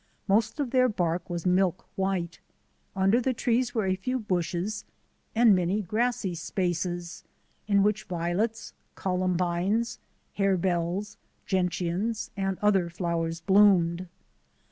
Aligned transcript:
Most 0.27 0.59
of 0.59 0.71
their 0.71 0.89
bark 0.89 1.29
was 1.29 1.45
milk 1.45 1.85
white. 1.95 2.39
Under 2.95 3.21
the 3.21 3.35
trees 3.35 3.75
were 3.75 3.85
a 3.85 3.93
few 3.95 4.17
bushes 4.19 4.83
and 5.35 5.55
many 5.55 5.83
grassy 5.83 6.33
spaces 6.33 7.23
in 7.67 7.83
which 7.83 8.05
violets, 8.05 8.73
columbines, 8.95 9.99
harebells, 10.39 11.17
gentians, 11.45 12.31
and 12.35 12.57
other 12.63 12.89
flowers 12.89 13.41
bloomed. 13.41 14.07